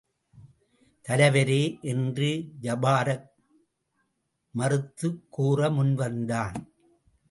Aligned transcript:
தலைவரே! 1.07 1.81
என்று 1.81 2.29
ஜபாரக் 2.61 3.27
மறுத்துக் 4.51 5.25
கூற 5.29 5.69
முன் 5.69 5.93
வந்தான். 5.93 6.73